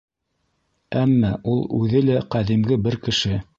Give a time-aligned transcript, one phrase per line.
[1.01, 3.43] Әммә ул үҙе лә ҡәҙимге бер кеше.